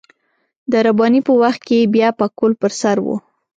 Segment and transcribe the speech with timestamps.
[0.71, 3.07] د رباني په وخت کې يې بيا پکول پر سر و.